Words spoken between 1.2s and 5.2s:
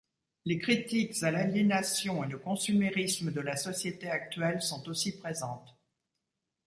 à l'aliénation et le consumérisme de la société actuelle sont aussi